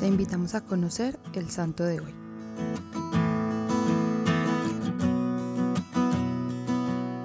Te 0.00 0.06
invitamos 0.06 0.54
a 0.54 0.64
conocer 0.64 1.18
el 1.34 1.50
santo 1.50 1.84
de 1.84 2.00
hoy. 2.00 2.14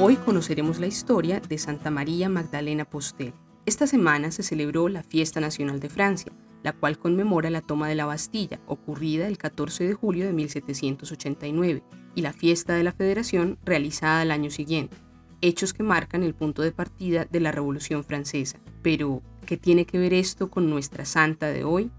Hoy 0.00 0.16
conoceremos 0.16 0.80
la 0.80 0.88
historia 0.88 1.38
de 1.38 1.58
Santa 1.58 1.92
María 1.92 2.28
Magdalena 2.28 2.84
Postel. 2.84 3.34
Esta 3.66 3.86
semana 3.86 4.32
se 4.32 4.42
celebró 4.42 4.88
la 4.88 5.04
Fiesta 5.04 5.40
Nacional 5.40 5.78
de 5.78 5.90
Francia, 5.90 6.32
la 6.64 6.72
cual 6.72 6.98
conmemora 6.98 7.50
la 7.50 7.60
toma 7.60 7.86
de 7.86 7.94
la 7.94 8.04
Bastilla, 8.04 8.58
ocurrida 8.66 9.28
el 9.28 9.38
14 9.38 9.86
de 9.86 9.94
julio 9.94 10.26
de 10.26 10.32
1789, 10.32 11.84
y 12.16 12.22
la 12.22 12.32
fiesta 12.32 12.74
de 12.74 12.82
la 12.82 12.90
Federación, 12.90 13.60
realizada 13.64 14.22
al 14.22 14.32
año 14.32 14.50
siguiente, 14.50 14.96
hechos 15.40 15.72
que 15.72 15.84
marcan 15.84 16.24
el 16.24 16.34
punto 16.34 16.62
de 16.62 16.72
partida 16.72 17.26
de 17.30 17.38
la 17.38 17.52
Revolución 17.52 18.02
Francesa. 18.02 18.58
Pero, 18.82 19.22
¿qué 19.46 19.56
tiene 19.56 19.86
que 19.86 20.00
ver 20.00 20.12
esto 20.12 20.50
con 20.50 20.68
nuestra 20.68 21.04
santa 21.04 21.46
de 21.46 21.62
hoy? 21.62 21.92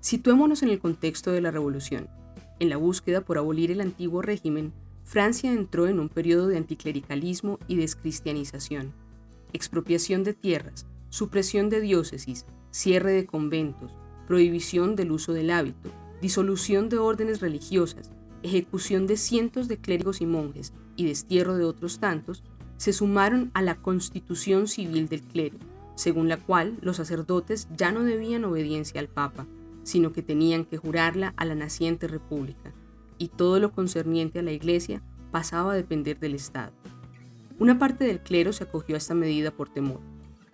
Situémonos 0.00 0.62
en 0.62 0.70
el 0.70 0.78
contexto 0.78 1.30
de 1.30 1.42
la 1.42 1.50
Revolución. 1.50 2.08
En 2.58 2.70
la 2.70 2.78
búsqueda 2.78 3.20
por 3.20 3.36
abolir 3.36 3.70
el 3.70 3.82
antiguo 3.82 4.22
régimen, 4.22 4.72
Francia 5.04 5.52
entró 5.52 5.88
en 5.88 6.00
un 6.00 6.08
periodo 6.08 6.46
de 6.48 6.56
anticlericalismo 6.56 7.58
y 7.68 7.76
descristianización, 7.76 8.94
expropiación 9.52 10.24
de 10.24 10.32
tierras, 10.32 10.86
supresión 11.10 11.68
de 11.68 11.82
diócesis, 11.82 12.46
cierre 12.70 13.12
de 13.12 13.26
conventos, 13.26 13.92
prohibición 14.26 14.96
del 14.96 15.12
uso 15.12 15.34
del 15.34 15.50
hábito, 15.50 15.90
disolución 16.22 16.88
de 16.88 16.96
órdenes 16.96 17.40
religiosas, 17.40 18.10
ejecución 18.42 19.06
de 19.06 19.18
cientos 19.18 19.68
de 19.68 19.76
clérigos 19.76 20.22
y 20.22 20.26
monjes 20.26 20.72
y 20.96 21.06
destierro 21.06 21.56
de 21.56 21.64
otros 21.64 21.98
tantos, 21.98 22.42
se 22.78 22.94
sumaron 22.94 23.50
a 23.52 23.60
la 23.60 23.74
constitución 23.74 24.66
civil 24.66 25.10
del 25.10 25.20
clero, 25.20 25.58
según 25.94 26.28
la 26.28 26.38
cual 26.38 26.78
los 26.80 26.96
sacerdotes 26.96 27.68
ya 27.76 27.92
no 27.92 28.02
debían 28.02 28.46
obediencia 28.46 28.98
al 28.98 29.08
Papa, 29.08 29.46
sino 29.90 30.12
que 30.12 30.22
tenían 30.22 30.64
que 30.64 30.76
jurarla 30.76 31.34
a 31.36 31.44
la 31.44 31.56
naciente 31.56 32.06
república 32.06 32.72
y 33.18 33.26
todo 33.26 33.58
lo 33.58 33.72
concerniente 33.72 34.38
a 34.38 34.42
la 34.42 34.52
Iglesia 34.52 35.02
pasaba 35.32 35.72
a 35.72 35.76
depender 35.76 36.20
del 36.20 36.36
Estado. 36.36 36.72
Una 37.58 37.76
parte 37.76 38.04
del 38.04 38.20
clero 38.20 38.52
se 38.52 38.62
acogió 38.62 38.94
a 38.94 38.98
esta 38.98 39.14
medida 39.14 39.50
por 39.50 39.68
temor, 39.68 40.00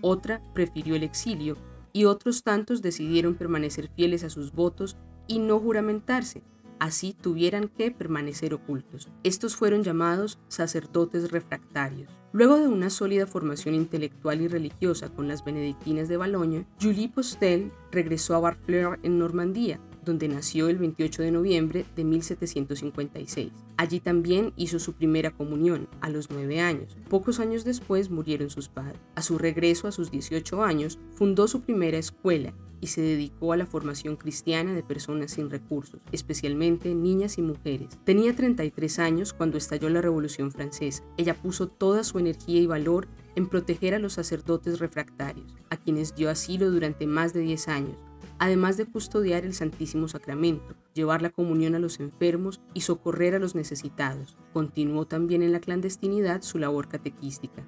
otra 0.01 0.41
prefirió 0.55 0.97
el 0.97 1.03
exilio 1.03 1.55
y 1.92 2.07
otros 2.07 2.45
tantos 2.45 2.81
decidieron 2.81 3.34
permanecer 3.34 3.91
fieles 3.95 4.25
a 4.25 4.31
sus 4.31 4.53
votos 4.53 4.97
y 5.27 5.39
no 5.39 5.59
juramentarse, 5.59 6.42
así 6.79 7.15
tuvieran 7.21 7.69
que 7.69 7.91
permanecer 7.91 8.55
ocultos. 8.55 9.09
Estos 9.23 9.57
fueron 9.57 9.83
llamados 9.83 10.39
sacerdotes 10.49 11.31
refractarios. 11.31 12.11
Luego 12.33 12.59
de 12.59 12.69
una 12.69 12.91
sólida 12.91 13.27
formación 13.27 13.75
intelectual 13.75 14.43
y 14.43 14.49
religiosa 14.49 15.09
con 15.09 15.27
las 15.27 15.45
benedictinas 15.45 16.09
de 16.09 16.19
Baloña, 16.19 16.67
Julie 16.81 17.09
Postel 17.09 17.73
regresó 17.91 18.35
a 18.35 18.41
Barfleur 18.41 18.99
en 19.03 19.19
Normandía, 19.19 19.81
donde 20.07 20.29
nació 20.29 20.69
el 20.69 20.79
28 20.79 21.23
de 21.23 21.31
noviembre 21.31 21.85
de 21.95 22.05
1756. 22.05 23.53
Allí 23.77 24.01
también 24.01 24.55
hizo 24.57 24.79
su 24.79 24.95
primera 24.95 25.33
comunión, 25.33 25.89
a 26.01 26.09
los 26.09 26.31
nueve 26.31 26.61
años. 26.61 26.97
Pocos 27.11 27.41
años 27.41 27.65
después 27.65 28.09
murieron 28.09 28.48
sus 28.48 28.69
padres. 28.69 28.98
A 29.17 29.21
su 29.21 29.37
regreso 29.37 29.89
a 29.89 29.93
sus 29.93 30.11
18 30.11 30.63
años, 30.63 30.98
fundó 31.13 31.47
su 31.48 31.61
primera 31.61 31.98
escuela 31.98 32.55
y 32.81 32.89
se 32.89 33.01
dedicó 33.01 33.53
a 33.53 33.57
la 33.57 33.67
formación 33.67 34.17
cristiana 34.17 34.73
de 34.75 34.83
personas 34.83 35.33
sin 35.33 35.51
recursos, 35.51 36.01
especialmente 36.13 36.95
niñas 36.95 37.39
y 37.39 37.43
mujeres. 37.43 37.98
Tenía 38.05 38.35
33 38.35 38.98
años 38.98 39.33
cuando 39.33 39.59
estalló 39.59 39.89
la 39.89 40.03
Revolución 40.03 40.53
Francesa. 40.53 41.03
Ella 41.17 41.35
puso 41.35 41.69
toda 41.69 42.05
su 42.05 42.19
energía 42.19 42.61
y 42.61 42.67
valor 42.67 43.09
en 43.35 43.48
proteger 43.48 43.95
a 43.95 43.98
los 43.98 44.15
sacerdotes 44.15 44.79
refractarios, 44.79 45.55
a 45.70 45.77
quienes 45.77 46.15
dio 46.15 46.31
asilo 46.31 46.70
durante 46.70 47.07
más 47.07 47.33
de 47.33 47.41
10 47.41 47.69
años, 47.69 47.97
además 48.39 48.77
de 48.77 48.87
custodiar 48.87 49.45
el 49.45 49.55
Santísimo 49.55 50.09
Sacramento, 50.09 50.75
llevar 50.95 51.23
la 51.23 51.31
comunión 51.31 51.75
a 51.75 51.79
los 51.79 52.01
enfermos 52.01 52.61
y 52.74 52.83
socorrer 52.83 53.35
a 53.35 53.39
los 53.39 53.55
necesitados. 53.55 54.36
Continuó 54.52 55.07
también 55.07 55.42
en 55.42 55.52
la 55.52 55.61
clandestinidad 55.61 56.42
su 56.42 56.58
labor 56.58 56.89
catequística. 56.89 57.67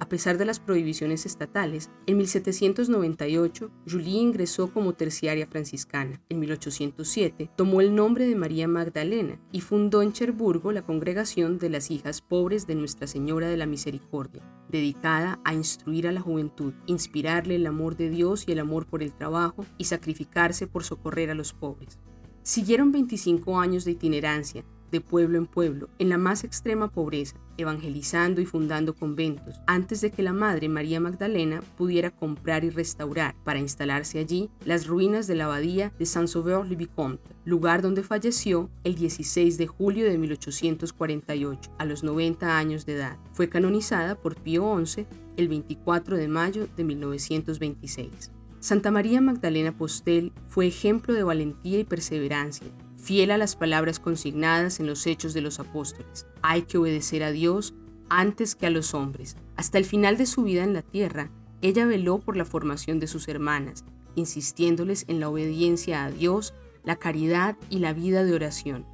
A 0.00 0.08
pesar 0.08 0.38
de 0.38 0.44
las 0.44 0.60
prohibiciones 0.60 1.26
estatales, 1.26 1.90
en 2.06 2.18
1798 2.18 3.70
Julie 3.90 4.20
ingresó 4.20 4.72
como 4.72 4.92
terciaria 4.92 5.46
franciscana. 5.48 6.22
En 6.28 6.38
1807 6.38 7.50
tomó 7.56 7.80
el 7.80 7.94
nombre 7.94 8.26
de 8.26 8.36
María 8.36 8.68
Magdalena 8.68 9.40
y 9.50 9.60
fundó 9.60 10.02
en 10.02 10.12
Cherburgo 10.12 10.70
la 10.70 10.82
congregación 10.82 11.58
de 11.58 11.70
las 11.70 11.90
hijas 11.90 12.20
pobres 12.20 12.68
de 12.68 12.76
Nuestra 12.76 13.08
Señora 13.08 13.48
de 13.48 13.56
la 13.56 13.66
Misericordia, 13.66 14.42
dedicada 14.68 15.40
a 15.44 15.52
instruir 15.52 16.06
a 16.06 16.12
la 16.12 16.20
juventud, 16.20 16.74
inspirarle 16.86 17.56
el 17.56 17.66
amor 17.66 17.96
de 17.96 18.08
Dios 18.08 18.46
y 18.46 18.52
el 18.52 18.60
amor 18.60 18.86
por 18.86 19.02
el 19.02 19.12
trabajo 19.12 19.66
y 19.78 19.84
sacrificarse 19.84 20.68
por 20.68 20.84
socorrer 20.84 21.30
a 21.30 21.34
los 21.34 21.52
pobres. 21.52 21.98
Siguieron 22.44 22.92
25 22.92 23.58
años 23.58 23.84
de 23.84 23.90
itinerancia, 23.90 24.64
de 24.90 25.00
pueblo 25.00 25.38
en 25.38 25.46
pueblo, 25.46 25.88
en 25.98 26.08
la 26.08 26.18
más 26.18 26.44
extrema 26.44 26.88
pobreza, 26.88 27.36
evangelizando 27.56 28.40
y 28.40 28.46
fundando 28.46 28.94
conventos, 28.94 29.60
antes 29.66 30.00
de 30.00 30.10
que 30.10 30.22
la 30.22 30.32
Madre 30.32 30.68
María 30.68 31.00
Magdalena 31.00 31.60
pudiera 31.76 32.10
comprar 32.10 32.64
y 32.64 32.70
restaurar, 32.70 33.34
para 33.44 33.58
instalarse 33.58 34.18
allí, 34.18 34.48
las 34.64 34.86
ruinas 34.86 35.26
de 35.26 35.34
la 35.34 35.46
abadía 35.46 35.92
de 35.98 36.06
Saint-Sauveur-le-Vicomte, 36.06 37.34
lugar 37.44 37.82
donde 37.82 38.02
falleció 38.02 38.70
el 38.84 38.94
16 38.94 39.58
de 39.58 39.66
julio 39.66 40.04
de 40.04 40.18
1848, 40.18 41.70
a 41.78 41.84
los 41.84 42.04
90 42.04 42.58
años 42.58 42.86
de 42.86 42.94
edad. 42.94 43.18
Fue 43.32 43.48
canonizada 43.48 44.14
por 44.14 44.36
Pío 44.36 44.78
XI 44.84 45.06
el 45.36 45.48
24 45.48 46.16
de 46.16 46.28
mayo 46.28 46.68
de 46.76 46.84
1926. 46.84 48.32
Santa 48.60 48.90
María 48.90 49.20
Magdalena 49.20 49.76
Postel 49.76 50.32
fue 50.48 50.66
ejemplo 50.66 51.14
de 51.14 51.22
valentía 51.22 51.78
y 51.78 51.84
perseverancia, 51.84 52.66
fiel 52.98 53.30
a 53.30 53.38
las 53.38 53.56
palabras 53.56 54.00
consignadas 54.00 54.80
en 54.80 54.86
los 54.86 55.06
hechos 55.06 55.32
de 55.32 55.40
los 55.40 55.60
apóstoles. 55.60 56.26
Hay 56.42 56.62
que 56.62 56.78
obedecer 56.78 57.22
a 57.22 57.30
Dios 57.30 57.74
antes 58.10 58.54
que 58.54 58.66
a 58.66 58.70
los 58.70 58.92
hombres. 58.92 59.36
Hasta 59.56 59.78
el 59.78 59.84
final 59.84 60.16
de 60.16 60.26
su 60.26 60.42
vida 60.42 60.64
en 60.64 60.74
la 60.74 60.82
tierra, 60.82 61.30
ella 61.62 61.86
veló 61.86 62.18
por 62.18 62.36
la 62.36 62.44
formación 62.44 63.00
de 63.00 63.06
sus 63.06 63.28
hermanas, 63.28 63.84
insistiéndoles 64.14 65.04
en 65.08 65.20
la 65.20 65.28
obediencia 65.28 66.04
a 66.04 66.10
Dios, 66.10 66.54
la 66.84 66.96
caridad 66.96 67.56
y 67.70 67.78
la 67.78 67.92
vida 67.92 68.24
de 68.24 68.34
oración. 68.34 68.84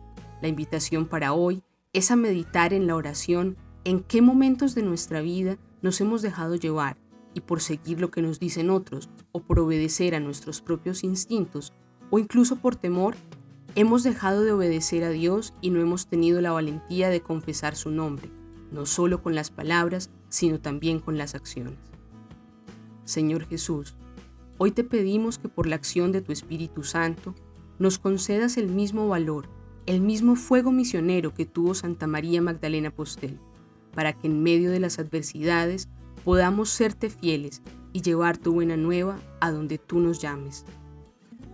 La 0.43 0.49
invitación 0.49 1.07
para 1.07 1.33
hoy 1.33 1.63
es 1.93 2.11
a 2.11 2.17
meditar 2.17 2.73
en 2.73 2.87
la 2.87 2.97
oración 2.97 3.57
en 3.85 4.01
qué 4.01 4.23
momentos 4.23 4.75
de 4.75 4.83
nuestra 4.83 5.21
vida 5.21 5.59
nos 5.83 6.01
hemos 6.01 6.23
dejado 6.23 6.57
llevar 6.57 6.97
y 7.35 7.41
por 7.41 7.61
seguir 7.61 8.01
lo 8.01 8.11
que 8.11 8.23
nos 8.23 8.41
dicen 8.41 8.71
otros 8.71 9.11
o 9.33 9.41
por 9.41 9.59
obedecer 9.59 10.15
a 10.15 10.21
nuestros 10.21 10.61
propios 10.61 11.05
instintos 11.05 11.73
o 12.11 12.19
incluso 12.19 12.57
por 12.57 12.77
temor, 12.77 13.17
hemos 13.77 14.05
dejado 14.05 14.43
de 14.43 14.53
obedecer 14.53 15.05
a 15.05 15.11
Dios 15.11 15.53
y 15.61 15.71
no 15.71 15.81
hemos 15.81 16.07
tenido 16.07 16.41
la 16.41 16.53
valentía 16.53 17.09
de 17.09 17.21
confesar 17.21 17.75
su 17.75 17.91
nombre, 17.91 18.31
no 18.71 18.87
solo 18.87 19.23
con 19.23 19.35
las 19.35 19.51
palabras, 19.51 20.11
sino 20.29 20.61
también 20.61 21.01
con 21.01 21.19
las 21.19 21.35
acciones. 21.35 21.79
Señor 23.05 23.47
Jesús, 23.47 23.97
hoy 24.59 24.71
te 24.71 24.85
pedimos 24.85 25.39
que 25.39 25.49
por 25.49 25.67
la 25.67 25.77
acción 25.77 26.13
de 26.13 26.23
tu 26.23 26.33
Espíritu 26.33 26.85
Santo 26.85 27.35
nos 27.79 27.99
concedas 27.99 28.57
el 28.57 28.69
mismo 28.69 29.09
valor, 29.09 29.49
el 29.87 30.01
mismo 30.01 30.37
fuego 30.37 30.71
misionero 30.71 31.35
que 31.35 31.45
tuvo 31.45 31.75
Santa 31.75 32.07
María 32.07 32.41
Magdalena 32.41 32.91
Postel, 32.91 33.39
para 33.93 34.13
que 34.13 34.29
en 34.29 34.43
medio 34.43 34.71
de 34.71 34.81
las 34.81 34.99
adversidades 34.99 35.89
podamos 36.25 36.71
serte 36.71 37.11
fieles 37.11 37.63
y 37.93 38.03
llevar 38.03 38.39
tu 38.39 38.53
buena 38.53 38.77
nueva 38.77 39.19
a 39.41 39.51
donde 39.51 39.79
tú 39.79 40.01
nos 40.01 40.21
llames. 40.21 40.65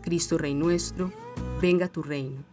Cristo 0.02 0.38
Rey 0.38 0.54
nuestro, 0.54 1.12
venga 1.60 1.88
tu 1.88 2.00
reino. 2.00 2.49